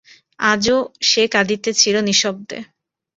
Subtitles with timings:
[0.43, 0.77] আজও
[1.01, 2.57] সে কাঁদিতেছিল, নিঃশব্দে।